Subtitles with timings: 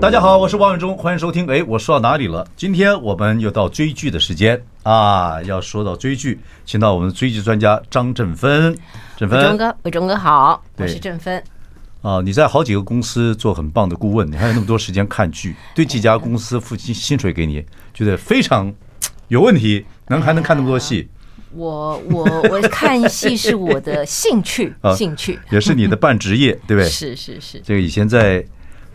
[0.00, 1.46] 大家好，我是王永忠，欢迎收听。
[1.46, 2.48] 哎，我说到哪里了？
[2.56, 5.42] 今天我们又到追剧的时间啊！
[5.42, 8.74] 要说到追剧，请到我们的追剧专家张振芬。
[9.18, 11.42] 振芬，伟忠哥，伟忠哥好，我是振芬。
[12.00, 17.62] 啊，你在好几个公司做很棒的顾问，你还有那么多时间看剧，对几家公司付薪薪水给你，
[17.92, 18.72] 觉得非常
[19.28, 21.10] 有问题，能还能看那么多戏？
[21.52, 26.88] 我我我看戏是我的兴趣， 兴趣 也是你的半职业，对不对？
[26.88, 27.60] 是是是。
[27.60, 28.42] 这个以前在。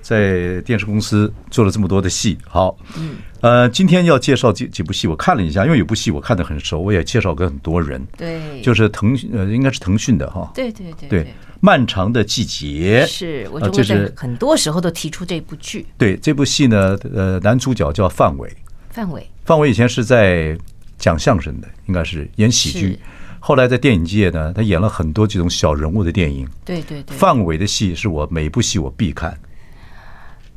[0.06, 13.04] 在电视公司做了这么多的戏，好，嗯，呃，今天要介绍几几部戏，我看了一下，因为有部戏我看的很熟，我也介绍给很多人，对，就是腾讯，呃，应该是腾讯的哈，对对对对，漫长的季节。
[13.08, 18.56] 是，我就在很多时候都提出这部剧，对，这部戏呢，呃，男主角叫范伟，
[18.92, 20.56] 范伟，范伟以前是在
[21.00, 23.00] 讲相声的，应该是演喜剧，
[23.40, 29.36] 后来在电影界呢，他演了很多这种小人物的电影，对对对，范伟的戏是我每部戏我必看。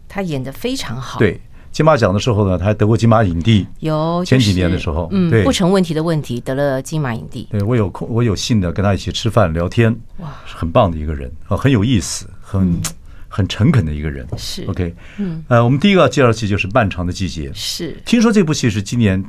[0.08, 1.18] 他演的非常好。
[1.18, 3.66] 对，金马奖的时候呢，他还得过金马影帝。
[3.80, 7.46] 有前几年的时候，嗯，不成问题的问题得了金马影帝。
[7.50, 12.80] 对，我有空，我有幸的跟他一起吃饭聊天，哇，很棒的一个人啊，很有意思，很
[13.28, 14.26] 很诚恳的一个人。
[14.36, 17.50] 是 OK，嗯，呃，我们第一个要介绍戏就是《漫长的季节》。
[17.54, 19.22] 是，听说这部戏是今年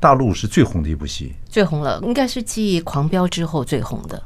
[0.00, 4.22] 大陆是最红的一部戏，最红了，应该是继《狂飙》之后最红的。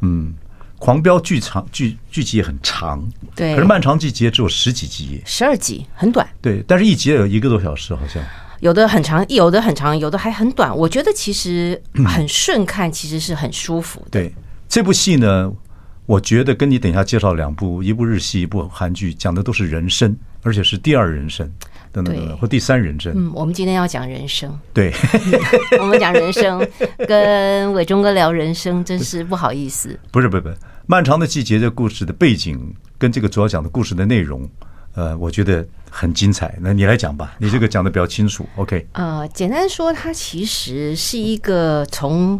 [0.00, 0.34] 嗯。
[0.82, 3.00] 狂飙剧长剧剧集也很长，
[3.36, 8.20] 对，可是漫长季节只有十几集，十二集很短，对，但是一集也有一个多小时，好像
[8.58, 10.76] 有的很长，有的很长，有的还很短。
[10.76, 14.08] 我觉得其实很顺看，其实是很舒服的。
[14.10, 14.34] 对
[14.68, 15.52] 这部戏呢，
[16.04, 21.48] 我觉得跟你等一下介绍两部，一部日戏，一部韩剧，讲的都是人生，而且是第二人生。
[21.92, 23.12] 等等等等，或第三人生。
[23.14, 24.50] 嗯，我们今天要讲人生。
[24.72, 24.90] 对，
[25.78, 26.66] 我们讲人生，
[27.06, 29.96] 跟伟忠哥聊人生，真是不好意思。
[30.10, 30.56] 不是，不是，不是，
[30.92, 34.46] 漫长的季节这故事的背景跟这个主要讲的故事的内容，
[34.94, 36.54] 呃，我觉得很精彩。
[36.60, 38.44] 那你来讲吧，你这个讲的比较清楚。
[38.56, 38.86] OK。
[38.92, 42.38] 呃，简单说，它其实是一个从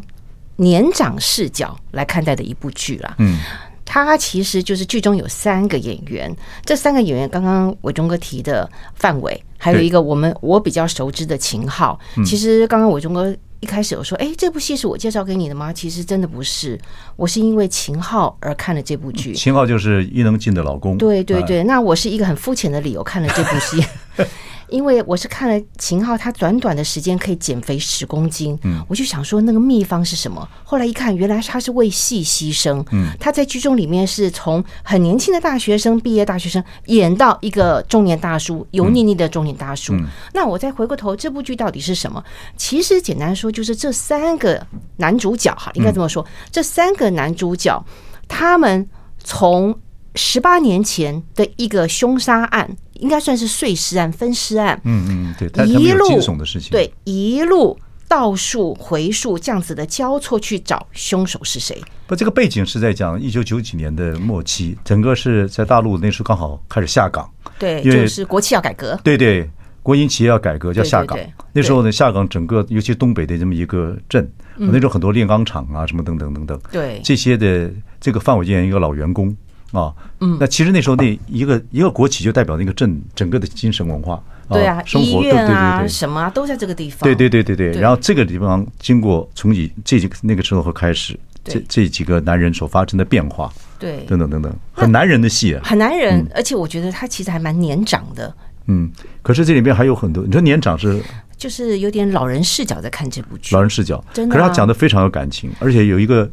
[0.57, 3.15] 年长视角来看待的一部剧啦。
[3.21, 3.39] 嗯。
[3.87, 11.99] 他其实就是剧中有三个演员，这三个演员刚刚伟忠哥提的范伟，还有一个我们我比较熟知的秦昊。
[12.25, 15.73] 其实刚刚伟忠哥一开始我说，哎，这部戏是我介绍给你的吗？
[15.73, 16.77] 其实真的不是，
[17.15, 19.33] 我是因为秦昊而看了这部剧。
[19.35, 20.99] 秦昊就是伊能静的老公。
[20.99, 23.81] 对对对，那我是一个很肤浅的理由看了这部戏。
[24.69, 30.49] 因为我是看了秦昊，他短短的时间可以减肥十公斤，嗯，我就想说那个秘方是什么？
[30.65, 39.95] 后来一看，原来他是为戏牺牲，嗯，他在剧中里面是从很年轻的大学生毕业大学生演到一个中年大叔，油腻腻的中年大叔。
[40.33, 42.23] 那我再回过头，这部剧到底是什么？
[42.57, 47.85] 其实简单说，就是这三个男主角哈，应该这么说，这三个男主角
[48.27, 48.89] 他们
[49.23, 49.79] 从
[50.15, 52.77] 十八年前的一个凶杀案。
[53.03, 54.81] 应该算是碎尸案、分尸案。
[54.85, 57.77] 嗯嗯，对，一路惊悚的事情，对，一路
[58.09, 61.83] 倒数回溯这样子的交错去找凶手是谁。
[62.07, 67.29] 不，这个背景是在讲一九九几年的末期，整个是在大陆那时候刚好开始下岗。
[67.59, 68.99] 对，就是国企要改革。
[69.03, 69.51] 对对，
[69.83, 71.19] 国营企业要改革，叫下岗。
[71.53, 76.61] 那时候呢，下岗整个，尤其东北的这么一个镇，那时候很多炼钢厂啊，什么等等等等。
[76.71, 77.69] 对，这些的
[78.01, 79.37] 这个范伟建一个老员工。
[79.73, 87.01] 啊，嗯，那其实那时候那一个一个国企就代表那个镇整个的精神文化，对啊，生活，医院啊，什么都在这个地方。
[87.03, 87.73] 对对对对对。
[87.81, 98.35] 然后这个地方经过从以这几那个时候开始，这这几个男人所发生的变化，对，等等等等，很男人的戏啊，很男人，而且我觉得他其实还蛮年长的。
[98.67, 98.91] 嗯，
[99.23, 101.03] 可是这里面还有很多，你说年长是
[101.39, 104.35] 就是有点老人视角在看这部剧，老人视角，真的。
[104.35, 106.31] 可是他讲的非常有感情，而且有一个。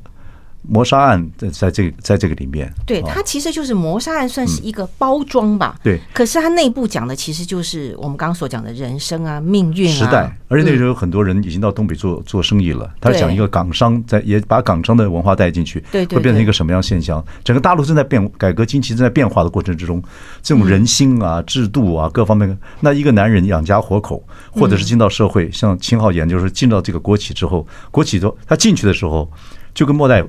[0.61, 5.79] 谋杀案在在这在这个里面，对，它其实就是谋杀案，算是一个包装吧。
[5.81, 9.94] 对，可是它内部讲的其实就是我们刚刚所讲的人生啊、命运啊。
[9.94, 12.91] 时代，而且那时候有很多人已经到东北做做生意了。
[13.00, 17.23] 他讲一个港商在也把港商的文化带进去，对，会变成一个什么样现象？
[17.44, 20.03] 整个大陆正在变，改革经济正在变化的过程之中，
[20.44, 24.21] 这种人心啊、制度啊各方面，那一个男人养家活口，
[24.51, 29.27] 或者是进到社会，像秦昊演就是进到这个国企之后，国企都他进去的时候
[29.73, 30.23] 就跟末代。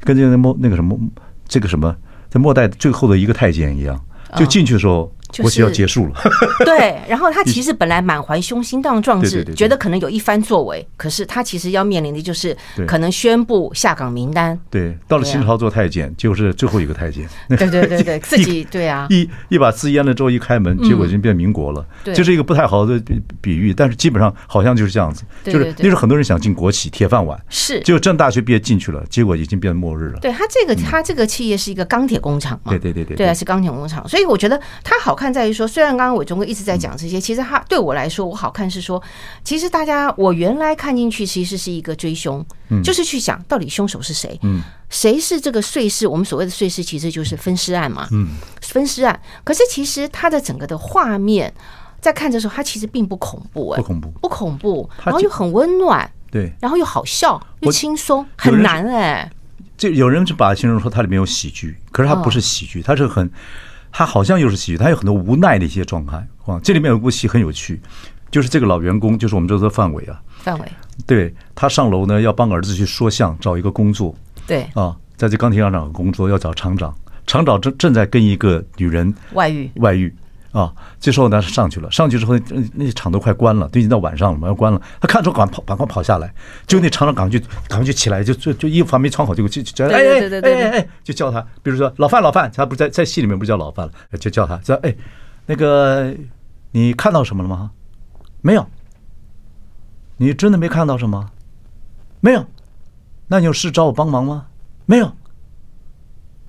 [0.00, 0.98] 跟这个末那个什么，
[1.48, 1.94] 这个什么，
[2.28, 4.00] 在末代最后的一个太监一样，
[4.36, 6.14] 就进去的时候国企要结束了，
[6.64, 6.96] 对。
[7.08, 12.56] 然后他其实本来满怀雄心荡壮志，觉得可能有一番作为，可是他其实要面临的就是
[12.86, 14.58] 可能宣布下岗名单。
[14.70, 17.28] 对，到了清朝做太监，就是最后一个太监。
[17.48, 21.84] 对对对对， 自己对啊，一一把字阉了之后一开门，结果已经变民国了。
[22.04, 23.00] 对，就是一个不太好的
[23.40, 30.20] 比喻，但是基本上好像就是这样子，就是那时候很多人想进国企铁饭碗，是，结果政大学毕业进去了，结果已经变末日了。
[30.20, 32.70] 对他这个他这个企业是一个钢铁工厂嘛？
[32.70, 39.02] 对对对对，对啊，是钢铁工厂，所以我觉得他好看在于说，虽然刚刚伟忠哥一直在讲这些，其实他对我来说，我好看是说，
[39.42, 42.44] 其实大家我原来看进去其实是一个追凶，
[42.84, 46.06] 就是去想到底凶手是谁，嗯，谁是这个碎尸？
[46.06, 49.18] 我们所谓的碎尸其实就是分尸案嘛，嗯，分尸案。
[49.42, 51.52] 可是其实它的整个的画面
[52.00, 59.30] 在看的时候，它其实并不恐怖，哎，不恐怖，不恐怖，然后又很温暖，对，然后又好笑，又轻松，很难哎。
[59.76, 63.30] 就有人就把它形容说它里面有喜剧，可是它不是喜剧，它是很。
[63.96, 66.60] 他好像又是喜剧，他有很多无奈的一些状态啊。
[66.62, 67.80] 这里面有一部戏很有趣，
[68.30, 70.20] 就是这个老员工，就是我们这的范伟啊。
[70.40, 70.68] 范伟，
[71.06, 74.14] 对，他上楼呢，要帮儿子去说相，找一个工作。
[74.46, 76.94] 对啊，在这钢铁厂找工作，要找厂长，
[77.26, 80.14] 厂长正正在跟一个女人外遇，外遇。
[80.52, 84.80] 啊，这时候呢，上去了，上去之后，那那厂都快关了，都已经到晚上了嘛，要关了。
[85.00, 86.32] 他看出赶跑，赶快跑下来，
[86.66, 94.94] 就那厂长赶快就赶快就起来，就就就衣服还没穿好，就就就哎哎哎哎哎，就叫他，比如说老范老范，他不在在戏里面不叫老范了，就叫他，说哎，
[95.46, 96.14] 那个
[96.72, 97.70] 你看到什么了吗？
[98.40, 98.66] 没有。
[100.18, 101.30] 你真的没看到什么？
[102.20, 102.46] 没有。
[103.28, 104.46] 那你有事找我帮忙吗？
[104.86, 105.12] 没有。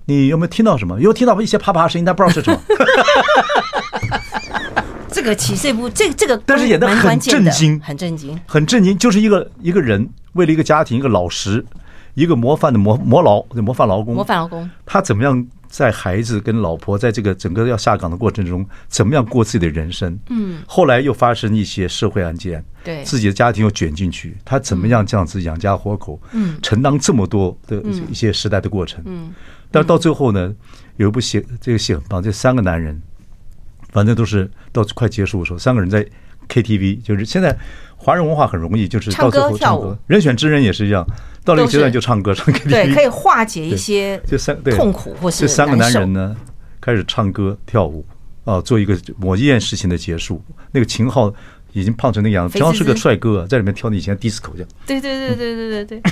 [0.08, 1.00] 你有没有听到什么？
[1.02, 2.60] 有听到一些啪啪声音，但不知道是什么。
[5.12, 8.98] 这个其实这部这这个，但是演的很震惊，很震惊，很震惊。
[8.98, 11.66] 就是一个一个人为了一个家庭，一个老实，
[12.14, 20.18] 一个模范的模模劳，模范劳工，模范劳工，他怎么样在孩子跟老婆在这个整个要下岗的过程中，怎么样过自己的人生？
[20.30, 26.22] 嗯，后来又发生一些社会案件，对，自己的家庭又卷进去，他怎么样这样子养家活口？
[26.32, 29.34] 嗯，承担这么多的一些时代的过程，嗯。
[29.72, 30.54] 但是到最后呢，
[30.96, 32.22] 有一部戏，这个戏很棒。
[32.22, 33.02] 这三个男人，
[33.92, 36.06] 反正都是到快结束的时候，三个人在
[36.48, 37.56] KTV，就是现在
[37.98, 39.98] 华人文化很容易，就是到最后唱歌。
[40.08, 41.06] 人选之人也是一样，
[41.44, 46.36] 到了一个阶段就唱歌，唱 KTV，对，可以化解一些这三痛苦或是这三个男人呢，
[46.80, 48.06] 开始唱歌跳舞
[48.46, 50.42] 啊，做一个某一件事情的结束。
[50.72, 51.34] 那个秦昊
[51.74, 54.68] 已经胖成那个样子，只要是个帅哥，在里面跳那以前 disco 这样。
[54.86, 56.02] 对对对对对对对。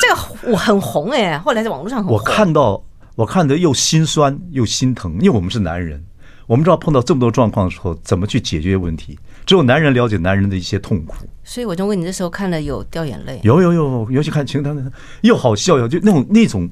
[0.00, 2.14] 这个我很红哎，后来在网络上很红。
[2.14, 2.82] 我看到，
[3.14, 6.02] 我看得又心酸又心疼，因为我们是男人，
[6.46, 9.18] 我们知道碰到这么多状况的时候，怎么去解决问题。
[9.44, 11.26] 只有男人了解男人的一些痛苦。
[11.42, 13.40] 所以我就问你，这时候看了有掉眼泪？
[13.42, 14.82] 有有有，尤其看秦昊那
[15.22, 16.68] 又好笑又就那种那种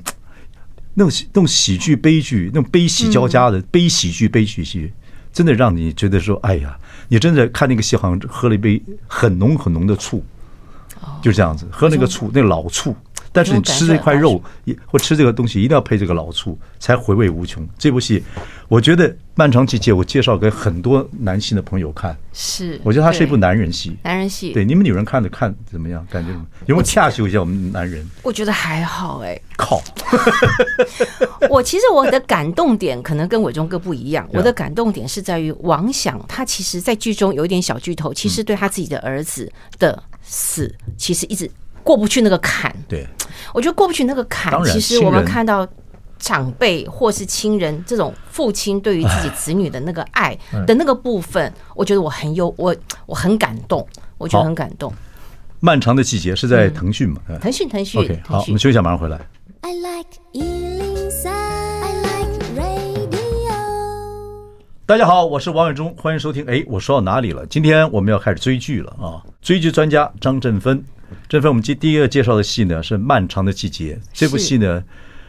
[0.94, 4.92] 那种那种喜剧悲剧，那种悲喜交加的悲喜剧悲喜剧，
[5.36, 6.74] 真的让你觉得说，哎呀，
[7.08, 10.24] 你真的看那个戏，好像喝了一杯很浓很浓的醋，
[11.20, 12.96] 就是这样子，喝那个醋，那个老醋。
[13.36, 14.42] 但是你吃这块肉，
[14.86, 17.68] 或吃这个东西，一定要配这个老醋，才回味无穷。
[17.76, 18.24] 这部戏，
[18.66, 22.16] 我觉得《漫长季节》，我介绍给很多男性的朋友看。
[22.32, 23.94] 是，我觉得它是一部男人戏。
[24.04, 26.06] 男人戏，对你们女人看着看怎么样？
[26.10, 26.30] 感觉
[26.64, 28.02] 有没有恰秀一下我们男人？
[28.22, 29.38] 我觉得还好哎。
[29.54, 29.82] 靠！
[31.50, 34.26] 我其实我的感动点可能跟伟忠哥不一样。
[34.32, 41.50] 我的感动点是在于王想，他其实，在剧中有一点小剧透，其实对他自己的儿子的死，其实一直。
[41.82, 43.06] 过不去那个坎，对，
[43.54, 44.52] 我觉得过不去那个坎。
[44.64, 45.66] 其实我们看到
[46.18, 50.36] 长辈或是亲人这种父亲对于自己子女的那个爱
[50.66, 52.74] 的那个部分，我觉得我很有我
[53.06, 53.86] 我很感动，
[54.18, 54.92] 我觉得很感动。
[55.60, 57.20] 漫长的季节是在腾讯嘛？
[57.40, 58.00] 腾讯，腾讯。
[58.02, 59.18] OK，好，我们休息一下，马上回来。
[59.62, 63.16] I like 103, I like radio。
[64.84, 66.44] 大家好，我是王伟忠，欢迎收听。
[66.46, 67.44] 哎，我说到哪里了？
[67.46, 69.24] 今天我们要开始追剧了啊！
[69.40, 70.84] 追剧专家张振芬。
[71.28, 74.82] 这份我们第第一个介绍的戏呢是《漫长的季节》，这部戏呢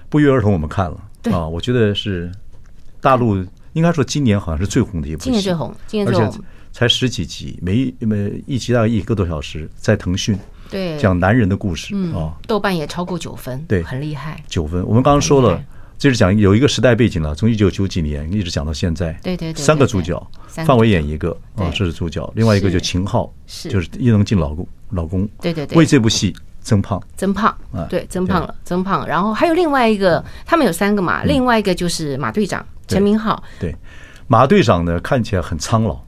[0.09, 0.97] 不约而同我们看了
[1.31, 2.31] 啊，我觉得是
[3.01, 6.39] 大陆应该说今年好像是最红的一部戏，今年最红，今年最红，而且
[6.71, 10.37] 才十几集，每一每一集大概一个多小时，在腾讯，
[10.69, 14.85] 对，讲男人的故事啊，豆瓣也超过九分，对，很厉害，九分。
[14.85, 15.63] 我们刚刚说了，
[15.97, 23.69] 这是讲有一个时代背景了，从一九九几年一直讲到现在，对对对，三个主角，范伟演一个啊，这是主角，另外一个就秦昊，是。
[23.69, 24.67] 就是伊能静老公。
[24.91, 29.05] 老公，对对对，为这部戏增胖，增胖啊，对，增胖了，增胖。
[29.05, 33.43] 然后还有另外一个，他们有三个嘛，另外一个就是马队长陈明昊。
[33.59, 33.75] 对，
[34.27, 35.99] 马队长呢看起来很苍老，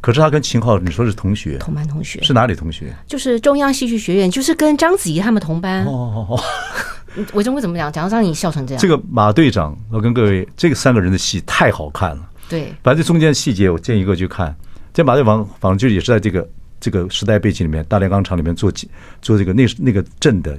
[0.00, 2.94] 可是他跟秦昊，你说是同学，同班同学，是哪里同学？
[3.08, 5.84] 就是中央戏剧学院，就是跟章子怡他们同班。
[5.84, 6.40] 哦哦哦，
[7.34, 7.92] 伟忠会怎么讲？
[7.92, 8.80] 讲到让你笑成这样。
[8.80, 12.28] 这个马队长，我跟各位，这个三个人的戏太好看了。
[12.48, 14.54] 对，反正这中间的细节，我建议各位去看。
[14.94, 16.48] 这马队长反正就也是在这个
[16.80, 18.72] 这个时代背景里面，大炼钢厂里面做
[19.20, 20.58] 做这个那那个镇的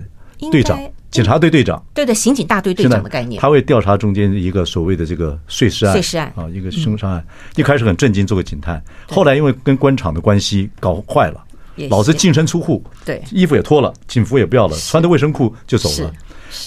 [0.52, 0.80] 队长，
[1.12, 3.42] 警察队队长，对的，刑警大队队长的概念。
[3.42, 7.26] 他会调查中间一个所谓的这个碎尸案，碎尸案啊，一个凶杀案。
[7.56, 11.44] 一开始很震惊，做个警探，后来因为跟官场的关系搞坏了，
[11.90, 16.14] 老是净身出户，对，衣服也脱了，警服也不要了，穿着卫生裤就走了。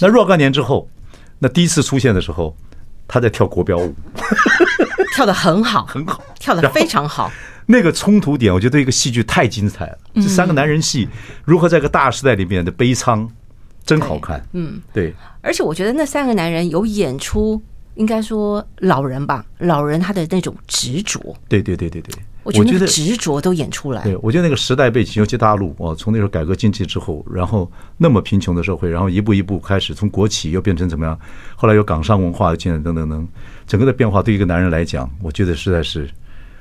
[0.01, 0.89] 那若干年之后，
[1.39, 2.57] 那第一次出现的时候，
[3.09, 3.95] 他在跳国标舞，
[5.15, 7.31] 跳的很好，很好，跳的非常好。
[7.67, 9.99] 那个冲突点，我觉得一个戏剧太精彩了。
[10.17, 11.09] 这三个男人戏
[11.45, 13.29] 如何在一个大时代里面的悲怆，
[13.85, 14.45] 真好看。
[14.53, 15.15] 嗯，对。
[15.41, 17.62] 而且我觉得那三个男人有演出，
[17.95, 21.21] 应该说老人吧，老人他的那种执着。
[21.49, 24.03] 对对对对对，我觉得执着都演出来。
[24.03, 31.19] 对，我觉得那个时代背景，尤其大陆哦，从那时候改革经济之后，然后那么贫穷的社会，然后一步一步开始从国企又变成怎么样，
[31.57, 33.29] 后来有港商文化的进来等等等，
[33.67, 36.09] 整个的变化对一个男人来讲，我觉得实在是。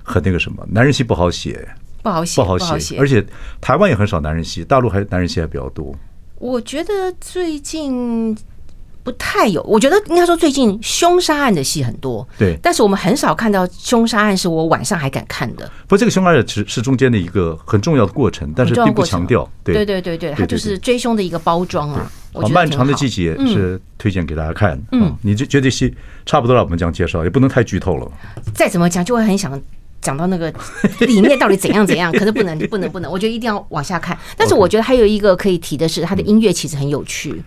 [0.03, 1.65] 很那个什么，男人戏不好写，
[2.01, 3.23] 不好写，不好写，而且
[3.61, 5.95] 台湾也很少男人戏，大陆还男人戏还比较多。
[6.39, 8.35] 我觉得最近
[9.03, 15.69] 不太有，我觉得应该说最近凶杀案的戏很多，对，但是我们很少看到凶杀案是我晚上还敢看的。
[15.87, 19.49] 不，这个凶杀案是是中间的一个很重要的过程，但是并不强调。
[19.63, 22.11] 对对对对，它就是追凶的一个包装啊。
[22.33, 24.81] 好，漫长的季节是推荐给大家看。
[24.91, 25.91] 嗯，你就觉得是
[26.25, 28.11] 差不多了，我们这样介绍也不能太剧透了。
[28.53, 29.61] 再怎么讲，就会很想。
[30.01, 30.51] 讲到那个
[31.01, 34.17] 里面到底怎样怎样， 可是不能不能不能，我觉得一定要往下看。
[34.35, 37.39] 但是我觉得还有一个可以提的是，它的音乐其实很有趣。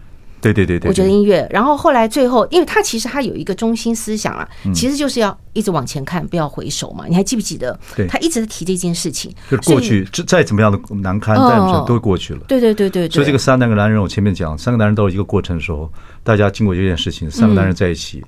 [0.52, 1.46] 对对对对，我觉得音乐。
[1.50, 7.06] 然后后来最后，因为他其实他有一个中心思想啊，其实就是要一直往前看，不要回首嘛。
[7.08, 7.78] 你还记不记得？
[8.08, 9.32] 他一直在提这件事情。
[9.50, 12.40] 就是过去再怎么样的难堪，再怎么样都过去了。
[12.48, 13.08] 对对对对。
[13.08, 15.90] 所以这个三个男人，我前面讲，三个男人都有一个过程的时候，
[16.22, 18.22] 大家经过这件事情，三个男人在一起。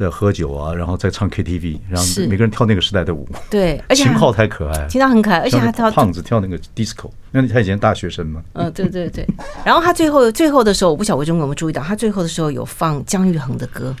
[0.00, 3.28] 在喝酒啊，然后再唱 KTV，然后每个人跳那个时代的舞。
[3.50, 8.42] 对，而且秦昊太可爱，秦昊很可爱，而且他跳胖子跳那个 disco，因为他以前大学生嘛。
[8.54, 9.26] 嗯，对对对。
[9.62, 13.94] 然后他最后最后的时候，我不晓得伟忠有没有注意到，他最后的时候有放姜育恒的歌。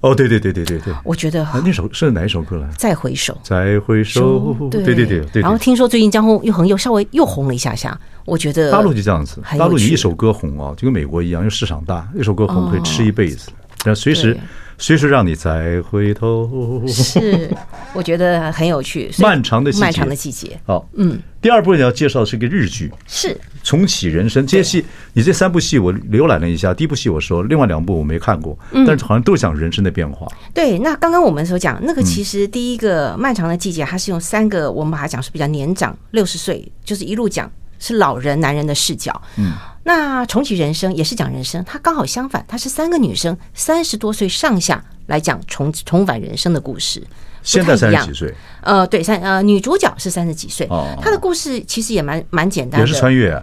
[0.00, 0.94] 哦，对对对对对对。
[1.04, 2.68] 我觉得那首是哪一首歌来？
[2.76, 3.36] 再回首。
[3.42, 4.54] 再回首。
[4.70, 5.42] 对对对对。
[5.42, 14.36] 然后听说最近姜育恒又稍微又红了一下下，我觉得大陆就这样子，大陆你一首歌红啊，就跟美国一样，因为市场大，一首歌红可以吃一辈子，然后随时。
[14.80, 16.48] 随时让你再回头，
[16.86, 17.50] 是
[17.92, 19.10] 我觉得很有趣。
[19.18, 20.56] 漫长的季节，漫长的季节。
[20.64, 24.46] 好，嗯，第二部你要介绍的是一个日剧，是重启人生。
[24.46, 28.56] 这些戏，你这三部戏我浏览了一下，第一部戏我说，另外两部我没看过，
[28.86, 30.28] 但是好像都讲人生的变化。
[30.54, 37.50] 对，那刚刚我们所讲那个，其实第一个漫长的季节，它是用三个，我们把它讲是比较年长，六十岁，就是一路讲。
[37.80, 39.52] 是老人男人的视角，嗯，
[39.88, 47.02] 那重启人生也是讲人生，它刚好相反，它是三个女生三十多岁上下来讲重重返人生的故事，
[47.42, 53.42] 现在三十几岁，呃，对，三呃女主角是三十几岁，哦，她的故事其实也蛮蛮简单的，也是穿越啊，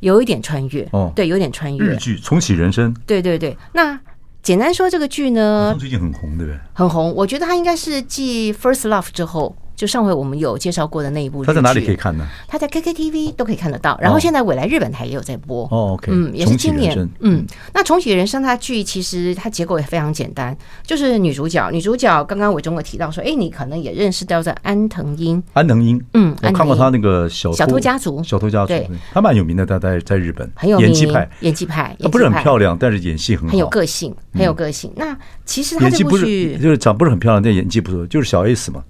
[0.00, 3.98] 有一点穿越，哦，对，有点穿越，日剧重启人生，对对对，那
[4.42, 6.60] 简单说这个剧呢，最近很红，对不对？
[6.74, 9.56] 很红，我觉得它应该是继《First Love》之后。
[9.76, 12.26] 就上回我们有介绍过的那一部，他在哪里可以看呢？
[12.48, 15.64] 他在 KKTV 都可以看得到，然后现在未来日本台也有在播。
[15.70, 16.96] 哦，OK，嗯，也是今年。
[17.20, 25.42] 嗯，那重启人生它剧其实它结构也非常简单，就是女主角，女主角刚刚伟忠有提到说，哎，你可能也认识到在安藤英。
[25.52, 30.50] 安藤英，嗯，我看过他那个小小偷家族，小偷家族，对，他蛮有名的，他在在日本。
[30.54, 34.90] 很有名，演技派，演技派，他不是很漂亮，但是演戏很好，很有个性，很有个性。
[34.96, 35.14] 那
[35.44, 38.82] 其实他这部剧就是长不是很漂亮，但演技不错，就是小 S 嘛。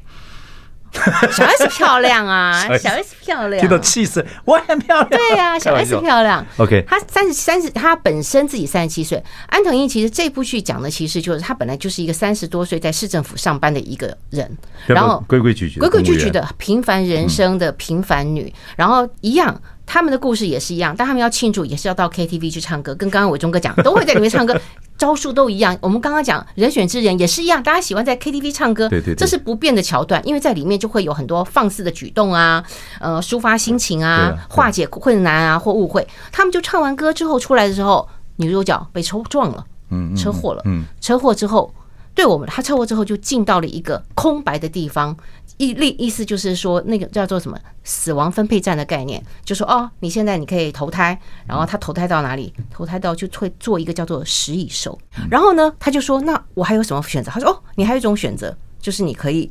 [1.33, 5.09] 小 S 漂亮啊， 小 S 漂亮，听到气死，我很漂亮。
[5.09, 6.45] 对呀，小 S 漂亮。
[6.57, 9.23] OK，她三十三十，她本身自己三十七岁。
[9.49, 14.51] 安藤英其实这部剧讲的其实就是她本来就是一个三十多岁在市政府上班的一个人，
[14.87, 19.61] 然后规规矩矩、规规矩矩的平凡人生的平凡女，然后一样。
[19.87, 24.61] 他们的故事也是一样，但他们要庆祝也是要到 KTV 去唱歌，跟刚刚伟忠哥讲，都会在里面唱歌，
[24.99, 25.77] 招数都一样。
[25.81, 32.63] 我们刚刚讲人选之人也是一样，大家喜欢在 KTV 唱歌，对对，这是不变的桥段，因为在里面就会有很多放肆的举动啊，
[33.01, 36.07] 呃，抒发心情啊，化解困难啊或误会。
[36.33, 41.73] 他们就唱完歌之后出来的时候，女主角被车撞了，嗯，车祸了，嗯，车祸之后，
[42.17, 45.17] 对我们，他车祸之后就进到了一个空白的地方。
[45.59, 52.53] 意意意思就是说，那个叫做什么死亡分配站的概念，就说哦，你现在你可以投胎，然后他投胎到哪里？
[52.71, 54.99] 投胎到就会做一个叫做食蚁兽。
[55.31, 57.31] 然后呢，他就说，那我还有什么选择？
[57.31, 59.51] 他说哦，你还有一种选择，就是你可以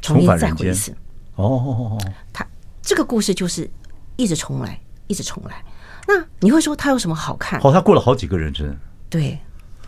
[0.00, 0.92] 重新再回一次。
[1.36, 2.46] 哦哦哦，他
[2.82, 3.68] 这个故事就是
[4.16, 5.64] 一直重来，一直重来。
[6.06, 7.60] 那你会说他有什么好看？
[7.62, 8.76] 哦，他过了好几个人生。
[9.08, 9.38] 对，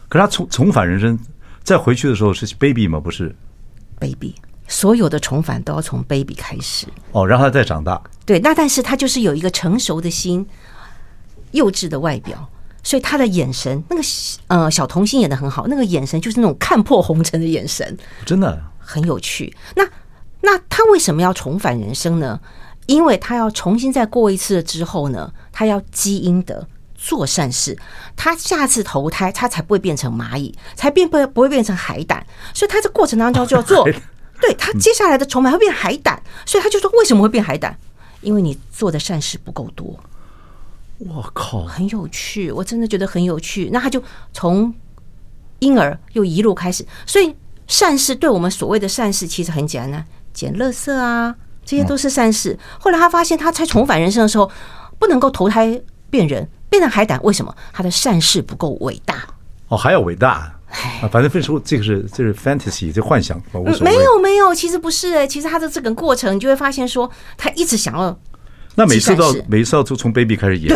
[0.08, 1.16] 可是他重重返人生，
[1.62, 2.98] 再回去的时候是 baby 吗？
[3.00, 3.34] 不是。
[4.00, 4.34] baby，
[4.66, 6.88] 所有的重返都要从 baby 开始。
[7.12, 8.02] 哦，让他再长大。
[8.26, 10.44] 对，那但是他就是有一个成熟的心，
[11.52, 12.50] 幼稚的外表，
[12.82, 14.02] 所以他的眼神，那个
[14.48, 19.54] 呃小童星演的很好，那个眼神就是那种看破红尘的眼神，真的很有趣。
[19.76, 19.88] 那
[20.40, 22.40] 那他为什么要重返人生呢？
[22.86, 26.66] 因为他要重新再过一次之后呢，他要积阴德。
[27.02, 27.76] 做善事，
[28.14, 32.24] 他下次投胎，他才不会变成蚂蚁，才变不不会变成海胆。
[32.54, 33.84] 所以他这过程当中就要做，
[34.40, 37.76] 对他接下来的重返会变海胆，所以他就说为什么会变海胆？
[38.20, 39.98] 因为你做的善事不够多。
[40.98, 43.68] 我靠，很有趣，我真的觉得很有趣。
[43.72, 44.00] 那他就
[44.32, 44.72] 从
[45.58, 47.34] 婴儿又一路开始，所以
[47.66, 52.56] 善事对我们所谓的善事其实很简单，捡垃圾啊，这些都是善事。
[52.78, 54.48] 后来他发现，他才重返人生的时候，
[55.00, 56.48] 不能够投胎变人。
[56.72, 57.54] 变成海胆，为什么？
[57.70, 59.16] 他的善事不够伟大
[59.68, 60.50] 哦，还要伟大
[61.02, 61.06] 啊！
[61.12, 63.92] 反正分说这个是这是 fantasy，这幻想，无所谓。
[63.92, 68.18] 没有没有，其实不是哎，其实他的这个过程，你就会发现说，他一直想要。
[68.74, 70.68] 那每次都每次要从从 baby 开始演，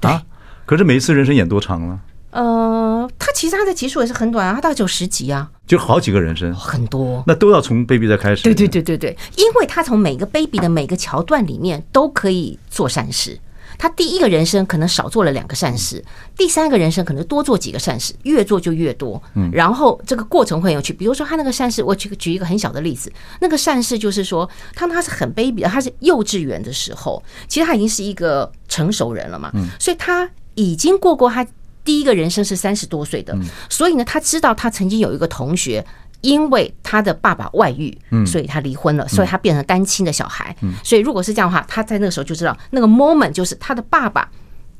[0.00, 0.22] 对啊。
[0.64, 2.00] 可是每一次人生演多长呢？
[2.30, 7.22] 呃，他其实他的集数也是很短啊，他大概只有十集啊，就好几个人生，很多。
[7.26, 8.44] 那都要从 baby 再开始？
[8.44, 13.38] 对对对对对，因为他从每个 baby 的每个桥段里面都可以做善事。
[13.78, 16.04] 他第一个人生可能少做了两个善事，
[16.36, 19.22] 第三个人生可能多做几个善事，越做就越多。
[19.34, 20.92] 嗯，然后这个过程会很有趣。
[20.92, 29.50] 比如说他那个善事，我举举一个很小的例子，那个善事就是说，他他是很 baby 的，他是幼稚园的时候，其实他已经是一个成熟人了嘛。
[29.54, 31.46] 嗯，所以他已经过过他
[31.84, 33.36] 第一个人生是三十多岁的，
[33.68, 35.84] 所以呢，他知道他曾经有一个同学。
[36.20, 37.96] 因为他的爸爸外遇，
[38.26, 40.54] 所以他离婚了，所以他变成单亲的小孩。
[40.84, 44.30] 所以如果是这样的话，他在那个时候就知道那个 moment 就是他的爸爸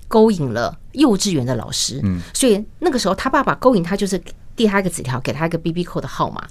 [0.09, 2.03] 勾引了幼稚园的老师。
[2.35, 4.21] 所以那个时候他爸爸勾引他，就是
[4.55, 6.47] 递他一个纸条，给他一个 BB Call 的号码。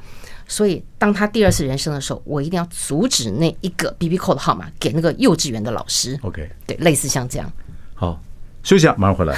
[0.47, 6.17] 所以当他第二次人生的时候，我一定要阻止那一个 BB Call 的号码给那个幼稚园的老师。
[6.23, 7.51] OK，对，类似像这样。
[7.93, 8.19] 好，
[8.63, 9.37] 休息一下，马上回来。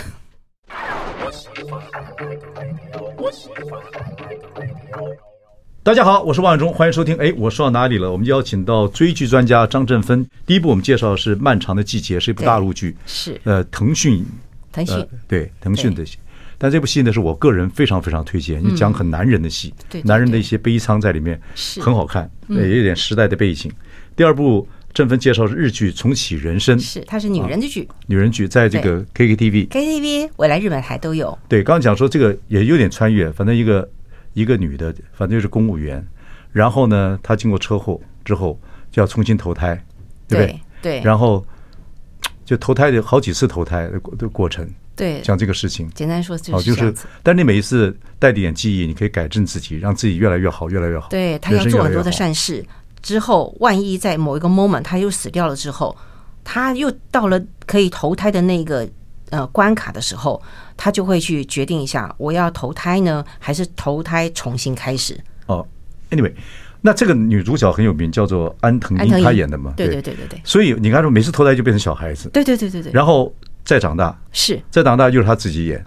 [5.84, 7.18] 大家好，我是王永忠，欢迎收听。
[7.18, 8.12] 哎，我说到哪里了？
[8.12, 10.24] 我们邀请到追剧专家张振芬。
[10.46, 14.24] 第一部我们介绍的是《漫长的季节》，是一部大陆剧，是呃腾讯，
[14.72, 16.20] 腾讯、呃、对腾讯的戏。
[16.60, 23.72] 但这部戏呢，是我个人非常非常推荐，你讲很男人的戏，对男人的一些悲伤在里面，是很好看，也有点时代的背景。
[24.16, 31.36] 第二部振芬介绍是日剧《重启人生》，是它是女人的剧，女人剧在这个 KKTV、KKTV、未来日本台都有。
[31.50, 33.90] 对，刚刚讲说这个也有点穿越，反正一个。
[34.34, 36.06] 一个女的，反正就是公务员，
[36.52, 38.60] 然后呢，她经过车祸之后
[38.92, 39.76] 就要重新投胎，
[40.28, 40.62] 对不对？
[40.82, 41.02] 对。
[41.02, 41.46] 然后
[42.46, 45.90] 就投胎的好几次投胎的的过程，对，讲这个事情。
[45.96, 51.10] 简单说就是，好，就是，但你每一次带点记忆，你可以改正自己，让自己越来越好，越来越好。
[51.10, 52.66] 对，他要做很多的善事，
[53.02, 55.96] 之后万一在某一个 moment 他又死掉了之后，
[56.44, 58.88] 他又到了可以投胎的那个。
[59.32, 60.42] 呃，关卡的时候，
[60.84, 65.16] 他就会去决定一下，我要投胎呢，还是投胎重新开始？
[65.46, 65.64] 哦
[66.10, 66.34] ，Anyway，
[66.82, 69.76] 那这个女主角很有名，叫做安藤樱，她演的嘛？
[69.78, 70.42] 对对对对对。
[70.44, 72.92] 所以你看，说每次投胎就变成小孩子，对对对对对。
[72.92, 73.32] 然后
[73.64, 75.86] 再长大，是再长大就是她自己演。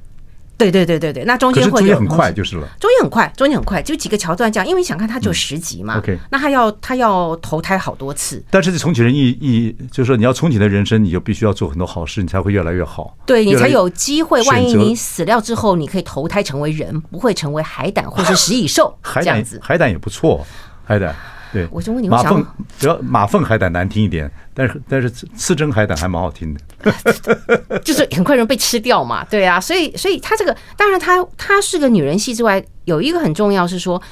[0.57, 14.41] 对对对对对，那中间会有中间很快就是了，中间很快，中间很快，就几个桥段这样，因为你想看他就十集嘛，OK，那他要他要投胎好多次，但是重启人意意就是说你要重启的人生，你就必须要做很多好事，你才会越来越好，对你才有机会。
[14.45, 20.47] 万一你死掉之后，你可以投胎成为人，不会成为海胆或是食蚁兽，海胆海胆也不错，
[20.85, 21.15] 海胆。
[21.55, 22.45] 对，我就问你，马凤
[22.79, 34.03] 只要马凤海胆难听一点，但是但是刺针海胆还蛮好听的， 就是很快就被吃掉嘛，对啊，所以所以他这个当然他他是个女人戏之外，有一个很重要是说，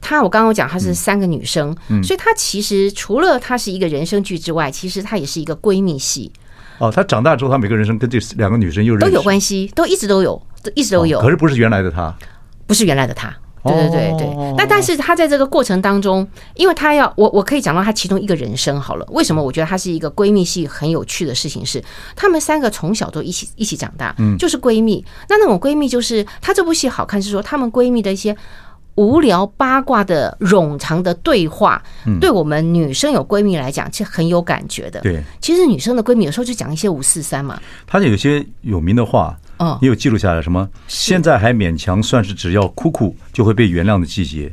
[0.00, 6.32] 他我刚刚讲她是三个女生，所以她其实除了她是一个人生剧之外，其实她也是一个闺蜜戏。
[6.78, 10.40] 哦，她长大之后，她每个人生跟这两个女生又都有关系，都一直都有，
[10.74, 11.20] 一直都有。
[11.20, 12.14] 可是不是原来的她，
[12.66, 13.34] 不是原来的他。
[13.66, 19.06] 对对对对，那但是他在这个过程当中，因为他要我我可以讲到他其中一个人生好了。
[19.10, 21.82] 为什么我觉得他是一个闺蜜戏很有趣的事情是，
[22.14, 25.04] 他们三个从小都一起一起长大，嗯，就是闺蜜。
[25.28, 28.36] 那那种闺蜜就是她这部戏好看是说，她们闺蜜的一些
[28.96, 31.82] 无聊八卦的冗长的对话，
[32.20, 35.00] 对我们女生有闺蜜来讲，其实很有感觉的。
[35.00, 39.36] 对，其实女生的闺蜜有时候就讲一些五四三嘛，她有些有名的话。
[39.58, 40.68] 嗯，你有记录下来什么？
[40.88, 44.52] 现在还勉强算是只要哭哭就会被原谅的季节，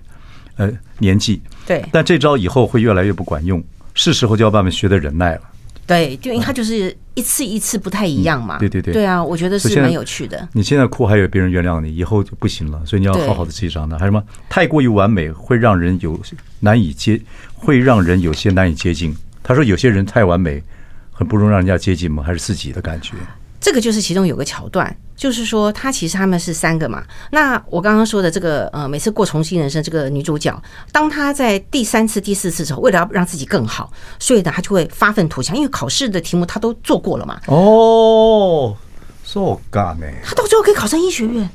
[0.58, 1.42] 呃，年纪。
[1.66, 3.64] 对，但这招以后会越来越不管用，
[3.94, 5.42] 是时候就要慢慢学的忍耐了。
[5.86, 8.58] 对，就因为他就是一次一次不太一样嘛。
[8.58, 10.48] 对对对，对啊，我觉得是蛮有趣的。
[10.54, 14.00] 你现在哭还有别人原谅你，以后就不行了，所以你要好好的记上的。
[14.00, 14.24] 还有什么？
[14.48, 16.18] 太过于完美会让人有
[16.62, 17.20] 难以接，
[17.54, 19.14] 会让人有些难以接近。
[19.44, 20.64] 他说有些人太完美，
[21.12, 22.24] 很不容易让人家接近吗？
[22.24, 23.16] 还是自己的感觉？
[23.64, 27.02] 这个就是其中有个桥段，就是说他其实他们是三个嘛。
[27.32, 37.40] 那我刚刚说的这个呃，每次过重新人生这个女主角，当她在第三次、第四次的时候，为了要让自己更好，所以呢，她就会发愤图强，因为考试的题目她都做过了嘛。
[37.48, 38.76] 哦
[39.24, 40.08] ，so good 呢？
[40.26, 41.50] 她到最后可以考上医学院。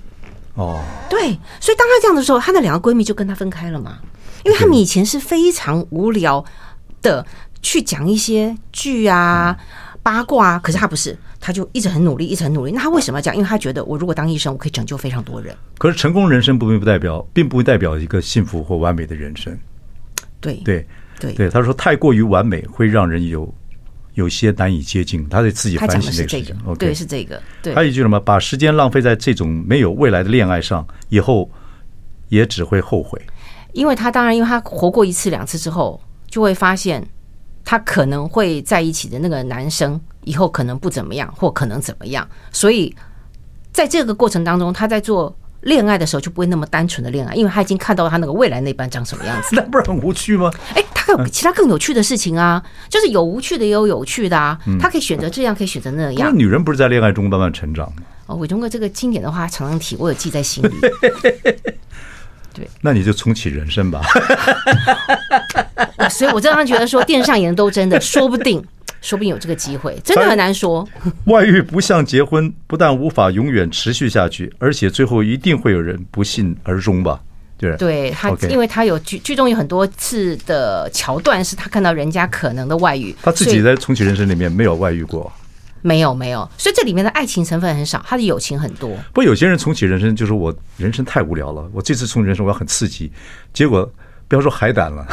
[0.55, 1.21] 哦，对，
[1.61, 3.99] 所以当她这样的时候，她的两个闺蜜就跟她分开了嘛，
[4.47, 6.43] 因为她们以前是非常无聊
[7.03, 7.27] 的
[7.61, 9.59] 去讲一些剧啊。
[10.03, 12.73] 八卦啊，可是他不是，他就一直很努力，一直很努力。
[12.73, 13.37] 那他为什么要这样？
[13.37, 15.55] 因为他觉得，我如果当医生，我可以拯救非常多人。
[15.77, 19.57] 可是成功人生不并不代表，并不代表一个幸福或完美的人生。
[20.41, 20.87] 对对
[21.19, 23.53] 对对，他说太过于完美会让人有
[24.15, 25.29] 有些难以接近。
[25.29, 26.57] 他得自己反省这个事情。
[26.67, 27.43] Okay, 对，是这个。
[27.63, 28.19] 对，还有一句什么？
[28.21, 31.51] 把时间浪费在这种没有未来的恋爱上，以后
[32.29, 33.21] 也只会后悔。
[33.73, 37.07] 因为他当然，因为他活过一次两次之后，就会发现。
[37.71, 42.97] 他可能会在一起的那个男生以后可能不怎么样，或可能怎么样，所以
[43.75, 49.49] 在这个过程当中，他在做恋爱的时候就不会那么单纯的恋爱，因为他已经看到他那个未来那般长什么样子。
[49.55, 50.51] 那不是很无趣吗？
[50.75, 54.59] 哎，他有其他更有趣的事情啊，就是有无趣的也有有趣的啊。
[54.81, 56.31] 他可以选择这样，可以选择那样。
[56.31, 58.03] 那女人不是在恋爱中慢慢成长吗？
[58.29, 60.71] 哦，伟忠哥这个经典的话常常提，我有记在心里。
[62.59, 64.03] 对，那你就重启人生吧。
[66.11, 68.65] 所以，我经常觉得说，电视上演的都真的， 说不定，
[69.01, 70.87] 说不定有这个机会，真的很难说。
[71.27, 77.21] 外遇不像结婚，不但无法永远持续下去，而且最后一定会有人不幸而终吧？
[77.59, 85.31] 对，对他，因为他有剧剧中有很多次的桥段，是他看到人家可能的外遇，他自己在重启人生里面没有外遇过。
[85.89, 88.91] 没有没有，所以这里面的爱情成分很少，他的友情很多。
[89.15, 93.11] 不，有些人重启人生就是我人生太无聊了，我这次重启人生我要很刺激，
[93.55, 93.91] 结果
[94.29, 95.07] 不要说海胆了，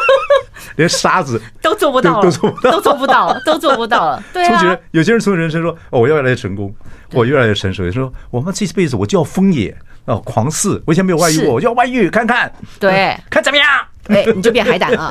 [0.76, 4.22] 连沙子 都做不到了，都做不到，都做不到了，都做不到了。
[4.34, 6.74] 对啊，重启有些人重启人生说，哦，我要越来越成功，
[7.12, 7.82] 我越来越成熟。
[7.82, 13.66] 有人说，我们这辈子我就要疯野哦，狂肆，我以前没有外遇过，我就要外遇看看，对，看怎么样？
[14.04, 15.10] 对，你就变海胆了，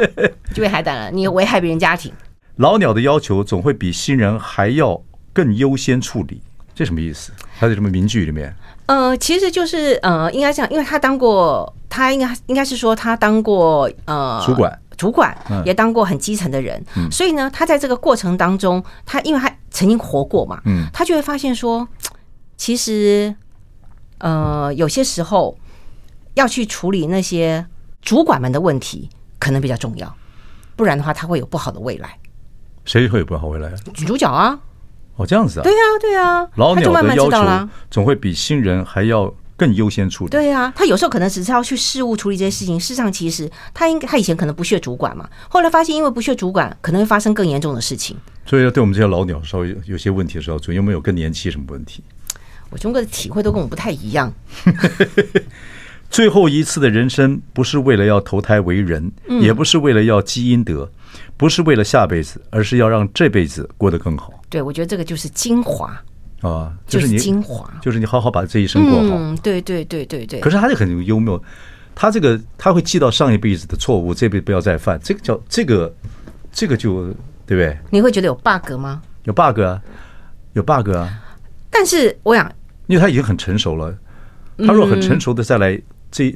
[0.53, 2.11] 就变海胆了，你危害别人家庭。
[2.57, 5.01] 老鸟的要求总会比新人还要
[5.33, 6.41] 更优先处理，
[6.75, 7.31] 这什么意思？
[7.59, 8.55] 他在什么名句里面？
[8.87, 15.35] 呃，其实就是呃，应该这样，因为他当过，他应该应该是说他当过呃主管，主管
[15.65, 21.87] 也当过很基层的人，嗯，所以呢，他在这个过程当中，他因为他曾经活过嘛，嗯，他就会发现说，
[22.57, 23.33] 其实
[24.17, 25.57] 呃，有些时候
[26.33, 27.65] 要去处理那些
[28.01, 29.09] 主管们的问题，
[29.39, 30.13] 可能比较重要，
[30.75, 32.17] 不然的话，他会有不好的未来。
[32.85, 33.71] 谁会有不好未来？
[33.99, 34.59] 女主角啊！
[35.17, 35.63] 哦，这样子啊！
[35.63, 36.47] 对呀，对呀。
[36.55, 40.29] 老鸟的要求总会比新人还要更优先处理。
[40.31, 42.79] 对呀，他有时候可能只是要去事务处理这些事情。
[42.79, 48.17] 事实上，其实他应该他以前可能不屑主管嘛，后来发现因为不屑主管，可能会发生更严重的事情。
[48.45, 52.03] 所以，要对我们这些老鸟稍微有些问题的时候，注意有没有更年期什么问题？
[52.71, 54.33] 我兄哥的体会都跟我不太一样。
[56.09, 60.89] 最后一次的人生，不是为了要投胎为人，也不是为了要积阴德。
[61.37, 64.33] 不是为了下辈子，而是要让这辈子过得更好。
[64.49, 65.95] 对，我觉得这个就是精华
[66.41, 69.15] 啊，就是你精华，就是你好好把这一生过好。
[69.17, 70.39] 嗯，对对对对对。
[70.39, 71.41] 可是他就很幽默，
[71.95, 74.99] 他这个他会记到上一辈子的错误，这辈子不要再犯。
[75.03, 75.93] 这个叫这个
[76.51, 77.05] 这个就
[77.45, 77.77] 对不对？
[77.89, 79.01] 你会觉得有 bug 吗？
[79.23, 79.81] 有 bug 啊，
[80.53, 81.21] 有 bug 啊。
[81.69, 82.51] 但是我想，
[82.87, 83.97] 因为他已经很成熟了，
[84.57, 85.79] 他若很成熟的再来
[86.11, 86.35] 这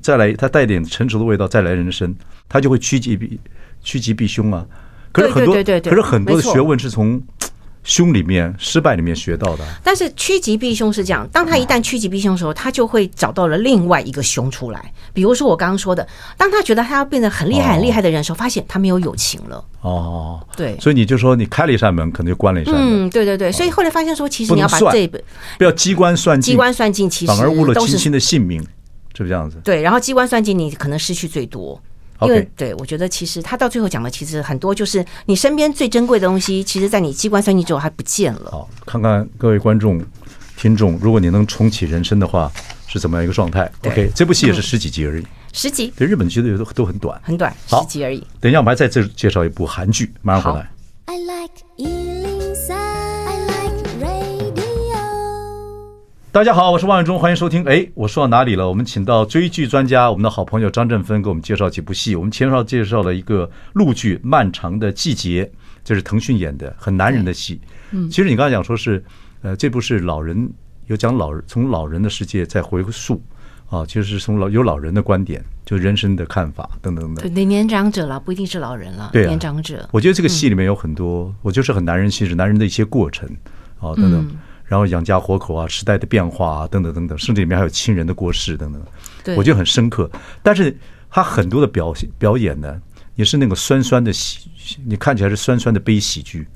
[0.00, 2.14] 再来，他带点成熟的味道再来人生，
[2.48, 3.38] 他就会趋吉避。
[3.86, 4.66] 趋吉避凶啊！
[5.12, 7.22] 可是很多，可是很多的学问是从
[7.84, 9.64] 凶里面、失败里面学到的。
[9.80, 14.92] 但是趋吉避凶是这样，当他一旦趋吉避凶的时候，他就会找到了另外一个凶出来。
[15.12, 16.04] 比如说我刚刚说的，
[16.36, 19.64] 当他觉得他要变得很厉害、很厉害的人的时候，发现他没有友情了。
[19.82, 23.06] 哦，对，所以你就说你开了一扇门，可能就关了一扇门。
[23.06, 23.52] 嗯，对对对。
[23.52, 25.22] 所以后来发现说，其实你要把这本
[25.58, 28.60] 不要机关算尽，机关算尽，其实反而误了亲亲的性命，
[29.14, 29.58] 是不是这样子？
[29.62, 31.80] 对，然后机关算尽，你可能失去最多。
[32.22, 38.50] 因为对，我觉得其实他到最后讲的，其实很多就是你身边最珍贵的东西，其实在你机关算尽之后还不见了。
[38.50, 40.02] 好，看看各位观众、
[40.56, 42.50] 听众，如果你能重启人生的话，
[42.86, 45.92] 是怎么样一个状态？OK，这部戏也是十几集而已，十集。
[45.96, 48.24] 对，日本剧的都都很短，很短，十集而已。
[48.40, 50.70] 等一下，我们还再介介绍一部韩剧，马上回来。
[56.36, 57.64] 大家好，我是万永忠，欢迎收听。
[57.64, 58.68] 哎，我说到哪里了？
[58.68, 62.14] 我们请到追剧专家，我们的好朋友张振芬给我们介绍几部戏。
[62.14, 65.44] 我们前面介绍了一个陆剧《漫长的季节》，
[65.82, 67.58] 这是腾讯演的，很男人的戏。
[67.90, 69.02] 嗯，其实你刚才讲说是，
[69.40, 70.46] 呃，这部是老人
[70.88, 73.18] 有讲老人从老人的世界在回溯
[73.70, 77.34] 啊，其实是从老有老人的观点，就人生的看法等等等等。
[77.34, 79.08] 对，年长者了，不一定是老人了。
[79.10, 79.88] 对、啊，年长者。
[79.90, 83.26] 我觉得这个戏里面有很多，我就是很男人戏，是男人的一些过程
[83.80, 84.20] 啊，等等。
[84.20, 84.36] 嗯
[84.66, 88.82] 然后养家活口啊，时代的变化啊，等等等等，甚至里面还有亲人的过世等等，
[89.22, 90.10] 对，我觉得很深刻。
[90.42, 90.76] 但是
[91.08, 92.80] 他很多的表现表演呢，
[93.14, 94.50] 也是那个酸酸的喜，
[94.84, 96.46] 你看起来是酸酸的悲喜剧。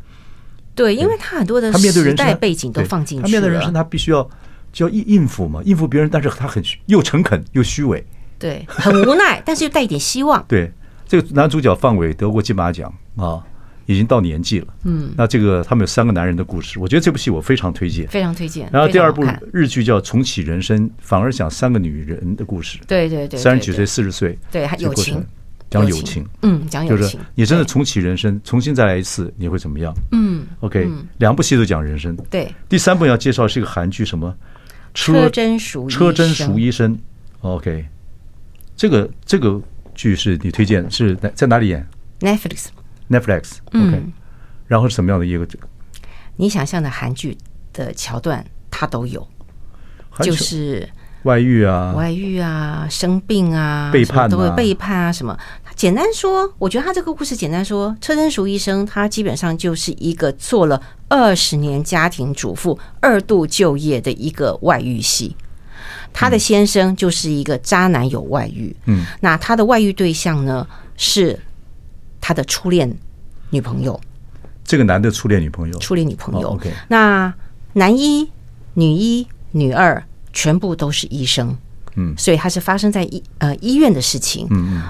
[0.75, 3.29] 对，因为他很多的时代背景都放进去了。
[3.29, 4.29] 他面对人生，他必须要
[4.73, 8.05] 就要应应付嘛，应付别人，但是他很又诚恳又虚伪，
[8.39, 10.45] 对，很无奈， 但是又带一点希望。
[10.49, 10.73] 对，
[11.07, 13.45] 这个男主角范伟得过金马奖啊。
[13.87, 18.69] 已经到年纪了，嗯，那这个他们有三个男人的故事，我觉得这部戏我非常推荐，非常推荐。
[18.73, 25.25] 然后第二部日剧叫《重启人生》，反而讲三个女人的故事，对对对，三十几岁、四十岁，对，还有情，
[25.71, 29.93] 讲友情，嗯，讲友情，就是你真的重启人生，重新再来一次，你会怎么样？
[30.13, 30.89] 嗯，OK，
[31.19, 32.53] 两部戏都讲人生，对。
[32.69, 34.35] 第三部要介绍是一个韩剧，什么？
[34.93, 36.99] 车真淑车真淑医生
[37.43, 37.87] ，OK，
[38.75, 39.63] 这个这个
[39.95, 41.87] 剧是你推荐，是在在哪里演
[43.11, 44.03] ？Netflix，Netflix，OK。
[44.67, 45.69] 然后是什么样的一个这个？
[46.37, 47.37] 你想象的韩剧
[47.73, 49.27] 的桥段，它都有，
[50.23, 50.89] 就是
[51.25, 55.37] 外遇啊，外遇啊，生病啊，背叛，都会背叛啊，什么？
[55.75, 65.35] 简单说，我觉得他这个故事简单说，车真淑医生他基本上就是一个做了二十年家庭主妇，二度就业的一个外遇戏。
[66.13, 68.75] 他的先生就是一个渣男，有外遇。
[68.87, 71.39] 嗯，那他的外遇对象呢，是
[72.21, 72.95] 他的初恋
[73.51, 73.99] 女朋友。
[74.65, 76.51] 这个男的初恋女朋友，初恋女朋友。
[76.51, 77.33] OK，那
[77.73, 78.31] 男一、
[78.75, 80.03] 女一、女二
[80.33, 81.57] 全部都是医生。
[81.97, 84.47] 嗯，所以它是发生在医呃医院的事情。
[84.51, 84.83] 嗯嗯，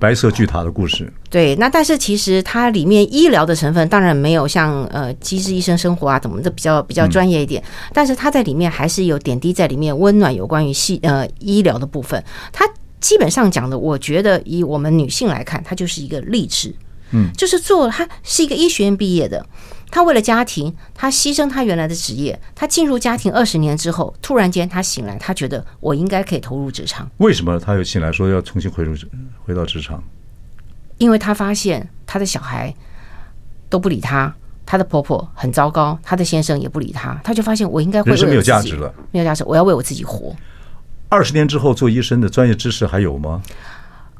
[0.00, 1.12] 白色巨塔的故事。
[1.30, 12.20] 对，那但是其实它里面医疗的成分当然没有像呃《机智医生生活》啊怎么的比较比较专业一点，但是它在里面还是有点滴在里面温暖有关于细呃医疗的部分。
[12.52, 12.68] 它
[13.00, 16.74] 基本上讲的，我觉得以我们女性来看，她就是一个励志。
[17.10, 19.46] 嗯，就是做她是一个医学院毕业的，
[19.90, 27.10] 她为了家庭，她牺牲她原来的职业，她进入家庭二十年之后，突然间她醒来，她觉得我应该可以投入职场。
[27.16, 28.94] 为什么她又醒来说要重新回入
[29.44, 30.02] 回到职场？
[30.98, 32.74] 因为她发现她的小孩
[33.70, 34.34] 都不理她。
[34.66, 40.36] 她的婆婆很糟糕，她的先生也不理她，她就发现我应该会人生没有价值了，没有价值，我要为我自己活。
[41.08, 43.42] 二十年之后做医生的专业知识还有吗？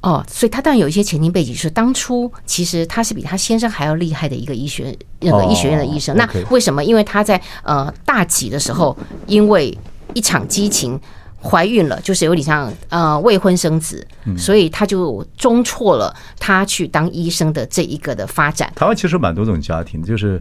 [0.01, 6.17] 哦，所以他当然有一些前进背景，就是当初其实他是比他先生还要厉害的一个医学那个医学院的医生。
[6.17, 6.85] 那为什么？
[6.85, 8.97] 因为他在呃大几的时候，
[9.27, 9.77] 因为
[10.15, 10.99] 一场激情
[11.43, 18.73] 怀孕了，就是有点像呃未婚生子，所以他就中错了他去当医生的这一个的发展。
[18.77, 20.41] 台湾其实蛮多这种家庭，就是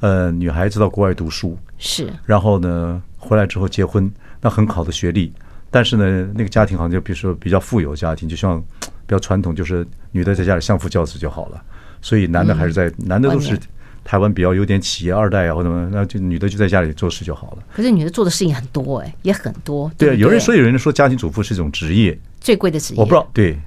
[0.00, 5.32] 呃女孩子到国外读书是，然后呢回来之后结婚，那很好的学历，
[5.70, 8.62] 但是呢那个家庭好像就比如说比较富有家庭，就像。
[9.08, 11.58] 比较传统，就是女的在家里相夫教子就好了，
[12.02, 13.58] 所以男的还是在，男的都是
[14.04, 17.64] 台湾比较有点企业二代啊或者什么，那就女的就在家里做事就好了。
[17.74, 19.90] 可是女的做的事情很多哎，也很多。
[19.96, 23.00] 对，有人说，有人说家庭主妇是一种职业，最贵的职业。
[23.00, 23.58] 我不知道，对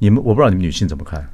[0.00, 1.24] 你们，我不知道你们女性怎么看。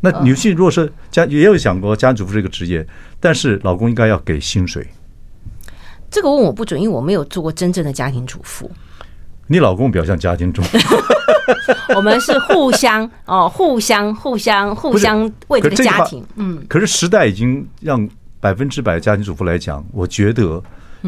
[0.00, 2.84] 那女性如果是家也有想过家庭主妇这个职业，
[3.20, 4.84] 但是老公应该要给薪水。
[6.10, 8.68] 这个问我不准，因为我没有做过真正的家庭主妇。
[9.46, 10.78] 你老公比较像家庭主妇。
[11.96, 16.64] 我们是互相哦，互相互相互相为这个家庭，嗯。
[16.68, 18.08] 可是时代已经让
[18.40, 20.62] 百分之百家庭主妇来讲，我觉得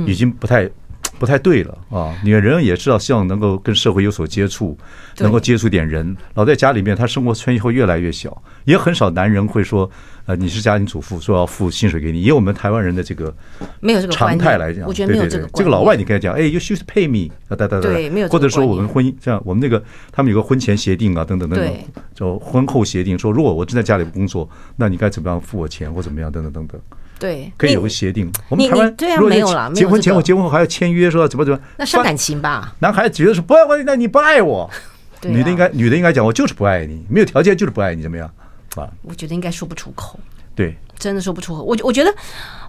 [0.06, 0.70] 已经不太。
[1.16, 2.12] 不太对了啊！
[2.24, 4.76] 女人也知道，希望能够跟社会有所接触，
[5.18, 6.14] 能够接触点人。
[6.34, 9.88] 老在家里面，她生活圈会越来越小，也很少男人会说
[10.26, 13.34] ：“呃，你是家庭主妇，说要付薪水给你。”以我们台湾人的这个
[13.80, 15.46] 没有这个常态来讲，我觉得没有这个。
[15.54, 18.28] 这个老外你跟他讲：“哎，you should pay me。”啊，对对对，没有。
[18.28, 21.74] 或者说我们婚姻这样，我们那个他们有个婚前协定啊，等等等等，
[22.14, 26.80] 就婚后协定说，如果我正在家里工作，那你该怎么样付我钱或怎么样，等等等等。
[27.18, 28.30] 对，可以有个协定。
[28.48, 29.70] 我们台湾对啊，没有了。
[29.74, 31.58] 结婚前或结婚后还要签约，说怎么怎么。
[31.76, 32.74] 那伤感情吧？
[32.80, 34.70] 男孩子觉得说不爱我，那你不爱我。
[35.22, 38.30] 女的应该，女的应该讲，我就是不爱你，没有条件就是不爱你，怎么样？
[38.80, 38.90] 啊？
[39.02, 40.18] 我觉得应该说不出口。
[40.54, 41.62] 对，真的说不出口。
[41.62, 42.14] 我我觉得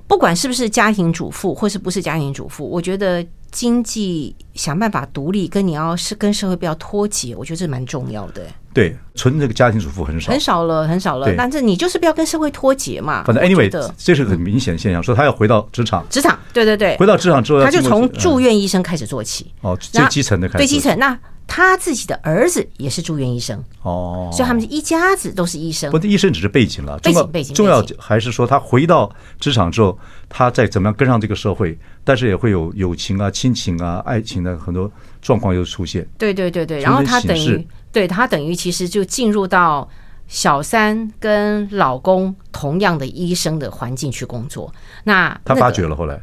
[0.08, 8.42] 不管是不是家庭主妇，或是不是家庭主妇，我觉得经济想办法独立，跟你要是跟社会不要脱节，我觉得这蛮重要的。
[8.74, 11.32] 对，纯这个家庭主妇很少，很少了，很少了。
[11.38, 13.24] 但是你就是不要跟社会脱节嘛。
[13.24, 16.04] 反正 anyway，这是很明显现象，说他要回到职场。
[16.10, 19.54] 职场，对对对，回到职场之后，他就从住院医生开始做起。
[19.62, 20.66] 哦，最基层的开始。
[20.66, 21.18] 最基层那。
[21.48, 25.92] 他自己的儿子也是住院医生哦，所以他们一家子都是医生。
[25.92, 36.06] 不，医生只是背景了，背景背景重要还是说他回到职场之后，他再怎么样跟上这个社会，但是也会有友情啊、亲情啊、爱情的很多状况又出现。
[36.18, 39.88] 对对对对，然后他等于对他等于其实就进入到
[40.28, 44.74] 小三跟老公同样的医生的环境去工作。
[45.04, 46.20] 那他发觉了后来，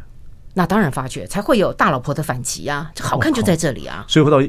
[0.54, 2.90] 那当然发觉才会有大老婆的反击啊！
[2.94, 4.04] 这好看就在这里啊！
[4.08, 4.42] 所以回到。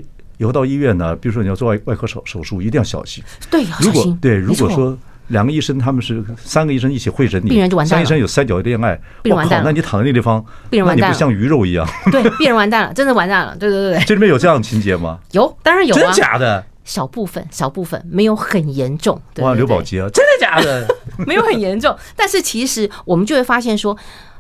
[0.44, 3.24] 以后到医院呢，比如说你要做外外科手手术，一定要小心。
[3.50, 7.96] 对，如果对，如果说两个医生他们是三个医生一起会诊你，病人就完蛋了。
[7.96, 9.66] 三医生有三角恋爱，病人完蛋了。
[9.66, 11.08] 那你躺在那地方，病人完蛋了。
[11.08, 11.88] 你不像鱼肉一样。
[12.12, 13.56] 对，病人完蛋了，真的完蛋了。
[13.58, 15.18] 对对对对， 这里面有这样的情节吗？
[15.32, 16.02] 有，当然有啊。
[16.02, 16.62] 真假的？
[16.84, 19.18] 小部分，小部分没有很严重。
[19.34, 20.86] 对哇，刘宝杰啊，真的假的？
[21.26, 23.98] 没有很严重，但是其实我们就会发现说，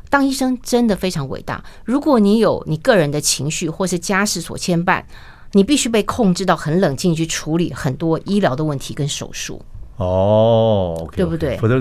[0.09, 1.63] 当医生真的非常伟大。
[1.85, 5.01] 如果你有你个人的情绪或是家事所牵绊。
[5.53, 9.61] 你必须被控制到很冷静去处理很多医疗的问题跟手术
[9.97, 11.55] 哦，okay, 对不对？
[11.57, 11.79] 否则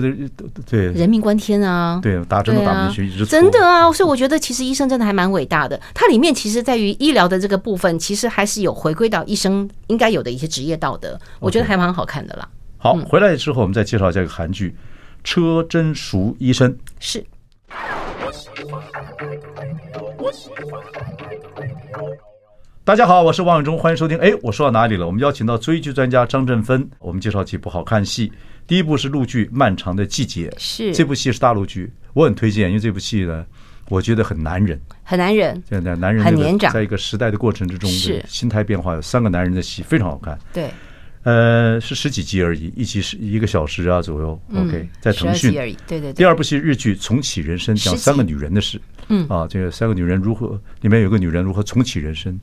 [0.69, 1.99] 对人命关天啊！
[2.01, 3.91] 对，打针都打不进去，真的啊！
[3.91, 5.81] 所以我觉得其实医生真的还蛮伟大的。
[5.95, 12.47] 它里面其实在于医疗的这个部分，其实还是有回归到医生应该有的一些职业道德，我觉得还蛮好看的啦。
[12.77, 14.69] 好，回来之后我们再介绍这个韩剧
[15.23, 17.25] 《车贞淑医生》是。
[22.85, 24.17] 大家好，我是王永忠，欢迎收听。
[24.17, 25.05] 哎，我说到哪里了？
[25.05, 28.29] 我们邀请到追剧专家张振芬，我们介绍几部好看戏。
[28.67, 33.45] 第一部是陆剧《漫长的季节》，是这部戏是大陆剧，我很推荐，因为这部戏呢，
[33.87, 40.37] 我觉得很男人，很男人，现在男人很年长，在一个时代的过程之中，是心态变化，有三个男人的戏非常好看。
[40.51, 40.69] 对，
[41.23, 44.37] 呃，是十几集而已，一集是一个小时啊左右。
[44.55, 45.77] OK，在腾讯而已。
[45.87, 46.13] 对对对。
[46.13, 48.77] 第二部戏日剧《重启人生》，讲三个女人的事。
[49.09, 52.37] 嗯啊，这个三个女人如何，里面有个女人如何重启人生。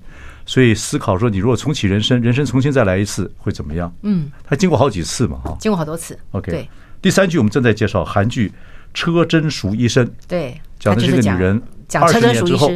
[0.51, 3.95] 所以思考说，你如果重启人生，人生重新再来一次会怎么样？
[4.03, 6.19] 嗯，他经过好几次嘛，哈，经过好多次。
[6.33, 6.69] OK，对。
[7.01, 8.49] 第三句我们正在介绍韩剧
[8.93, 11.63] 《车真淑医生》，对，讲的是这个女人
[11.95, 12.69] 二十年之后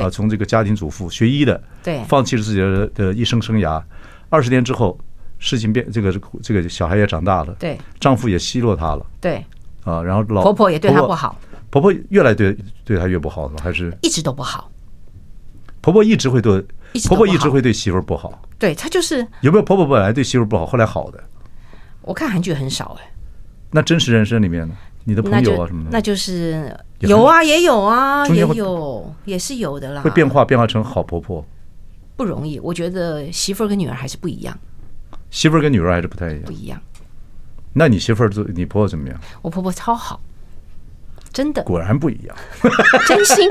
[0.00, 3.82] 啊，从这个家庭主妇学医的，对，放弃了自己的的医生生涯，
[4.30, 4.98] 二十年之后
[5.38, 6.10] 事情变，这个
[6.42, 9.44] 这个小孩也长大了，对，丈夫也奚落她了，对，
[9.84, 11.38] 啊，然后老婆婆也对她不好，
[11.68, 14.70] 婆婆越来对对她越不好了，还是一直都不好，
[15.82, 16.64] 婆婆一直会对。
[17.06, 21.22] 婆婆一直会对媳妇儿不好，对她就是有没有婆婆本来对媳妇儿不好，后来好的？
[22.02, 23.10] 我看韩剧很少哎。
[23.70, 24.74] 那真实人生里面呢？
[25.04, 25.90] 你的朋友啊什么的？
[25.92, 30.02] 那就是有啊，也有啊，也有，也是有的啦。
[30.02, 31.44] 会变化，变化成好婆婆
[32.16, 32.58] 不容易。
[32.60, 34.58] 我觉得媳妇儿跟女儿还是不一样。
[35.30, 36.42] 媳妇儿跟女儿还是不太一样。
[36.44, 36.80] 不一样。
[37.74, 39.20] 那你媳妇儿做你婆婆怎么样？
[39.42, 40.20] 我婆婆超好，
[41.32, 41.62] 真的。
[41.62, 42.36] 果然不一样，
[43.06, 43.48] 真心。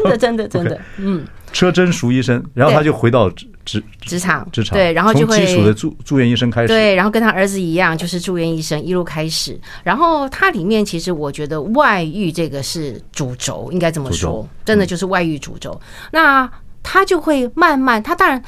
[0.00, 1.24] 真的，真的，真的， 嗯。
[1.52, 9.60] 车真熟医生，然后他就回到职职职场，职场对，然后就会从基础的住住院医生开始，对，然后跟他儿子一样，就是住院医生一路开始。
[9.84, 15.78] 然后他里面其实我觉得外遇这个是主轴，应该这么说，真的就是外遇主轴。
[16.10, 16.50] 那
[16.82, 18.42] 他就会慢慢，他当然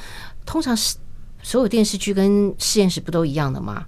[0.47, 0.97] 通常是
[1.43, 3.85] 所有电视剧跟现实不都一样的吗？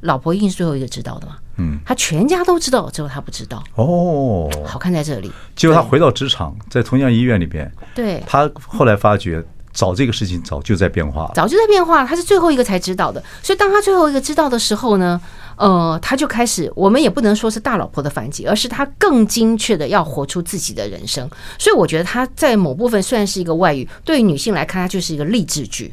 [0.00, 1.36] 老婆一定是最后一个知道的嘛？
[1.56, 3.62] 嗯，他全家都知道，只有他不知道。
[3.74, 5.30] 哦，好看在这里。
[5.56, 12.04] 结果他回到职场，在同样医院里边，对，他后来发觉，早这个事情早就在变化，早就在变化。
[12.06, 15.20] 他是最后一个才知道的，所以当他最后一个知道的时候呢，
[15.56, 21.28] 呃，他就开始，我们也不能说是大老婆的反击，而是他更精确的要活出自己的人生。
[21.58, 25.92] 所以我觉得他在某部分虽然是一个外遇，对于女性来看，他就是一个励志剧。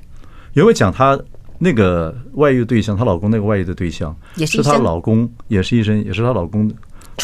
[0.53, 1.19] 有没有讲他？
[1.65, 6.71] 那个外遇对象，她老公那个外遇的对象，也是她老公，也是医生，也是她老公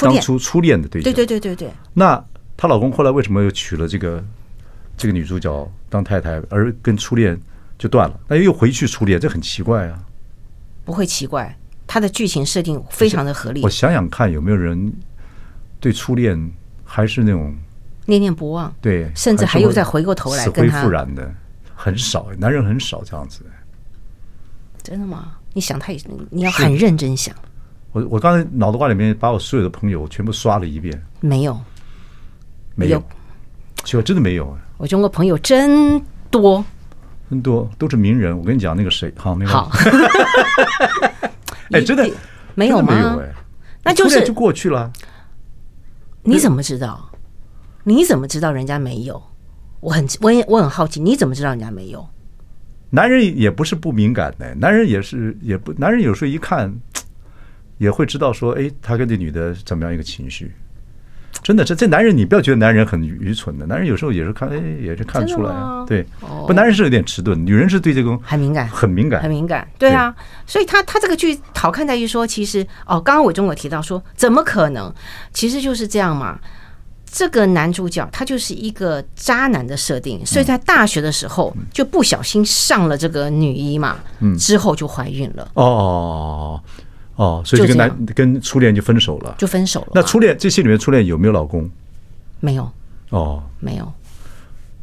[0.02, 1.14] 当初初恋的对象。
[1.14, 1.72] 对对对对对。
[1.94, 2.20] 那
[2.58, 4.24] 她老公后来为什么又娶了这个
[4.98, 7.40] 这个女主角当太太，而跟初恋
[7.78, 8.20] 就断了？
[8.28, 10.04] 那又回去初恋，这很奇怪啊。
[10.84, 13.62] 不会奇怪，他的剧情设定非常的合理。
[13.62, 14.92] 我想想看，有没有人
[15.80, 16.52] 对初恋
[16.84, 17.56] 还是那种
[18.08, 18.74] 念念不忘？
[18.82, 21.32] 对，甚至还又再回过头来跟他死灰复燃的，
[21.76, 23.46] 很少，男人很少这样子。
[24.92, 25.38] 真的吗？
[25.54, 25.96] 你想太，
[26.30, 27.34] 你要很认真想。
[27.94, 31.58] 我我刚才脑袋瓜里面把我所有的朋友全部刷了一遍，没有，
[32.76, 33.02] 没有，
[33.86, 34.54] 就真的没有。
[34.78, 35.98] 我中国朋友真
[36.30, 36.62] 多，
[37.30, 38.38] 真多，都是名人。
[38.38, 39.52] 我跟你讲，那个谁，好， 没有。
[39.52, 39.72] 好，
[41.72, 42.06] 哎，真的
[42.54, 42.94] 没有吗？
[42.94, 43.34] 没有哎，
[43.86, 44.92] 那就是就过去了。
[46.24, 47.10] 你怎么知道？
[47.86, 49.24] 你怎么知道人家没有？
[49.80, 52.06] 我很我也我很好奇，你怎么知道人家没有？
[52.92, 56.72] 男人也不是不敏感的，男人也是也不，男人有时候一看
[57.78, 60.52] 也会知道说，哎，他跟这女的怎么样一个情绪。
[61.42, 65.56] 真的，这这男人你不要觉得男人很愚蠢的，男人有时候也是看，哎，也是看得出来。
[65.88, 66.06] 对，
[66.46, 69.66] 不，男人是有点迟钝，女人是对这个很敏感，很敏感，很敏感。
[69.80, 70.14] 对啊，
[70.46, 74.94] 所以他他这个剧好看在于说，其实哦，刚刚伟忠有提到说，怎么可能？
[75.32, 76.38] 其实就是这样嘛。
[77.14, 85.52] 这个男主角他就是一个渣男的设定，所以在大学的时候就不小心上了这个女一嘛，嗯之后就怀孕了。
[85.56, 86.58] 哦
[87.18, 89.88] 哦，所以就跟男跟初恋就分手了，就分手了。
[89.94, 91.70] 那初恋这戏里面初恋有没有老公？
[92.40, 92.72] 没有。
[93.10, 93.94] 哦，没有，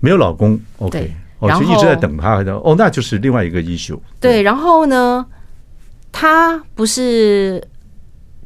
[0.01, 0.61] 没有老公。
[0.77, 2.35] OK，哦，就一直在等他。
[2.63, 3.99] 哦，那就是另外一个 issue。
[4.21, 5.25] 对，然后呢，
[6.13, 7.67] 他不是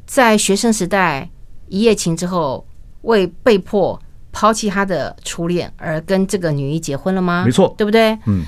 [0.07, 1.29] 在学生时代
[1.67, 2.65] 一夜情之后。
[3.03, 4.01] 为被迫
[4.33, 7.45] 抛弃他的初恋而跟这个女一结婚了吗？
[7.45, 8.19] 没错，对不对？
[8.27, 8.45] 嗯。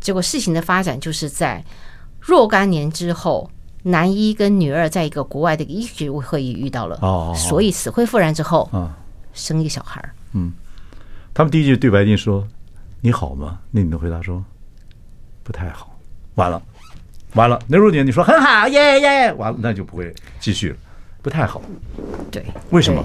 [0.00, 1.64] 结果事情的发展就是在
[2.20, 3.50] 若干年之后，
[3.82, 8.96] 男一跟女二在一个国外的医学会议遇到了，哦，所以死灰复燃之后，啊，
[9.32, 10.10] 生一个小孩儿。
[10.32, 10.52] 嗯，
[11.34, 12.46] 他们第一句对白一定说
[13.00, 14.44] ：“你好吗？”那女的回答说
[15.42, 15.98] ：“不太好。”
[16.36, 16.62] 完了，
[17.34, 17.58] 完了。
[17.66, 20.76] 那如果你说很好，耶耶，完了，那就不会继续了。
[21.22, 21.60] 不太好。
[22.30, 23.04] 对，为什么？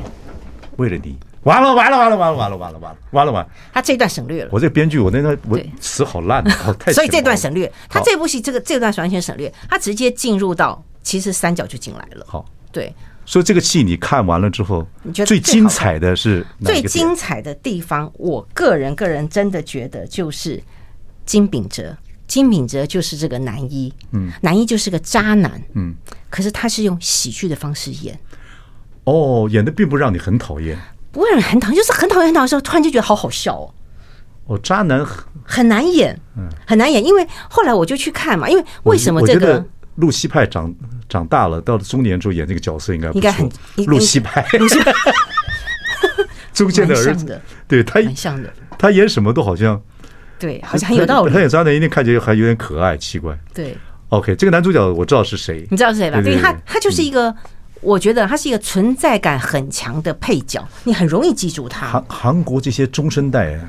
[0.81, 3.49] 为了你，完了完了完了完了完了完了完了完了完了！
[3.71, 4.49] 他这段省略了。
[4.51, 7.71] 我这个编剧，我那段我词好烂啊， 太所以这段省略。
[7.87, 12.25] 他这部戏这个这段完全省略，他直接进入到其实三角就进来了。
[12.27, 12.93] 好，对。
[13.23, 18.11] 所以这个戏你看完了之后，你觉得最精彩的是最精彩的地方？
[18.17, 20.61] 我个人个人真的觉得就是
[21.23, 21.95] 金秉哲，
[22.27, 25.93] 金秉哲就是这个男一，嗯，男一就是个渣男，嗯，
[26.31, 28.19] 可是他是用喜剧的方式演。
[29.05, 30.77] 哦，演的并不让你很讨厌，
[31.11, 33.73] 不会让你很讨厌，就是很讨厌很讨厌的时候，突然就觉得好好笑哦。
[34.45, 39.63] 哦，渣男很很难演，嗯，很难演，因为后来我就去看嘛，因为为什么这个
[39.95, 40.73] 露西派长
[41.09, 43.49] 长大了，到了中年之后演这个角色应该应该很
[43.87, 44.91] 露西派，路西派，
[46.53, 49.81] 中间的儿子，对他很像的，他演什么都好像
[50.37, 51.33] 对，好像很有道理。
[51.33, 53.37] 他演渣男一定看起来还有点可爱，奇怪。
[53.53, 53.75] 对
[54.09, 56.21] ，OK，这个男主角我知道是谁，你知道是谁吧？
[56.21, 57.33] 对他，他就是一个。
[57.81, 61.87] 我觉得他是一个存在感很强的配角，你很容易记住他。
[61.87, 63.59] 韩韩国这些中生代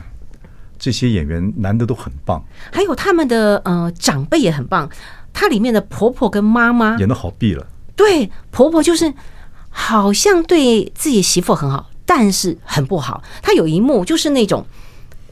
[0.79, 4.89] 这些演员，男的都很棒，还有他们的呃长辈也很棒。
[5.33, 7.67] 他里面的婆婆跟妈妈演的好毙了。
[7.97, 9.15] 对，婆婆就是
[9.71, 13.23] 好像对自己媳妇很好，但是很不好。
[13.41, 14.67] 她有一幕就是那种，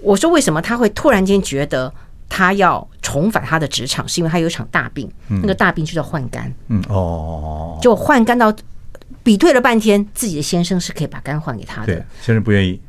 [0.00, 1.92] 我说为什么她会突然间觉得
[2.30, 6.50] 他要重返他的职场，是因为他有一场大病，那个大病就叫换肝。
[6.68, 8.50] 嗯哦，就换肝到。
[9.22, 11.86] 比对了半天，自己的先生是可以把肝换给他的。
[11.88, 12.80] 对，先生不愿意。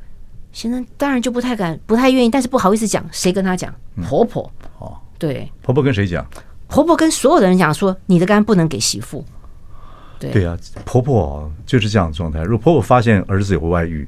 [0.54, 3.74] 先生当然就不太敢，不太愿意，但是不好意思讲，谁跟他讲？
[4.08, 4.50] 婆婆。
[4.80, 5.52] 哦，对。
[5.62, 6.26] 婆婆跟谁讲？
[6.70, 9.26] 婆婆跟所有的人讲说，你的肝不能给媳妇。
[10.18, 10.32] 对。
[10.32, 12.42] 对啊，婆婆就是这样的状态。
[12.44, 14.08] 如果婆婆发现儿子有外遇。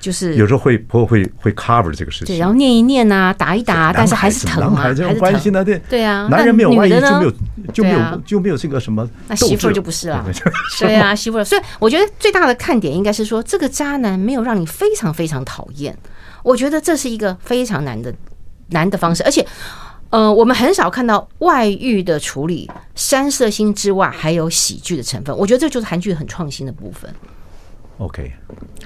[0.00, 5.64] 就是有时候会婆婆会会 cover 这个事情，对，然后念一念啊，打一打，但是还是疼啊，还是疼。
[5.64, 7.32] 对对啊，男人没有外遇就没有
[7.72, 10.24] 就没有就没有这个什么，那媳妇就不是了。
[10.78, 11.44] 对 啊，媳妇。
[11.44, 15.96] 所以我觉得最大的看点应该是说，这个渣男没有让你非常非常讨厌。
[16.42, 18.12] 我觉得这是一个非常难的
[18.68, 19.46] 难的方式，而且
[20.08, 25.36] 呃，我们很少看到外遇的处理，三色心之外还有喜剧的成分。
[25.36, 27.12] 我觉得这就是韩剧很创新的部分。
[28.00, 28.32] OK，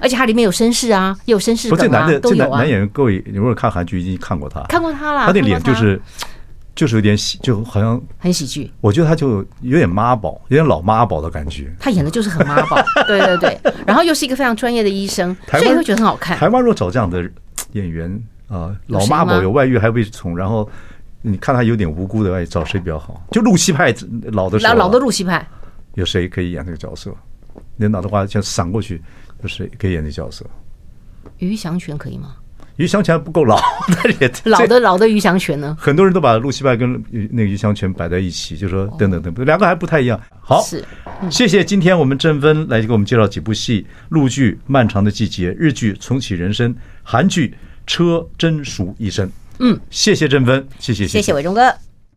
[0.01, 2.49] 而且他里面有绅士啊，也有绅士梗啊，都有啊。
[2.49, 5.27] 男男演员各位，你如果看韩剧，已经看过他，看过他了。
[5.27, 6.01] 他的脸就是，
[6.75, 8.69] 就是有点喜，就好像很喜剧。
[8.81, 11.73] 我觉得他就有点妈宝，有点老妈宝的感觉。
[11.79, 13.57] 他演的就是很妈宝， 对对对。
[13.87, 16.37] 然后又是一个非常专业的医生，所以会觉得很好看。
[16.37, 17.23] 台湾若找这样的
[17.75, 20.69] 演员啊，老妈宝有外遇还被宠，然后
[21.23, 23.23] 你看他有点无辜的外，找谁比较好？
[23.31, 23.95] 就路西派
[24.33, 25.47] 老的老的路西派
[25.95, 27.15] 有谁可以演这个角色？
[27.77, 29.01] 领导的话，像闪过去，
[29.43, 30.45] 就是可以演的角色。
[31.39, 32.37] 余祥全可以吗？
[32.77, 33.57] 余祥全不够老，
[33.89, 35.77] 那也 老的老的余祥全呢？
[35.79, 36.93] 很多人都把陆西派跟
[37.31, 40.21] 那个余祥全摆在一起，就说等等等，两个还不太一样。
[40.41, 40.85] 好，是，
[41.31, 47.49] 谢谢今天我们郑芬来给我们介绍几部戏：陆剧《漫长的季节》，日剧《重启人生》，韩剧
[47.87, 49.29] 《车真淑医生》。
[49.61, 51.73] 嗯，谢谢郑芬，谢谢谢谢伟忠哥。